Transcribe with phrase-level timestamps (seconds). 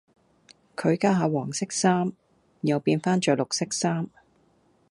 [0.75, 2.11] 佢家下黃色衫，
[2.61, 4.09] 又變返著綠色衫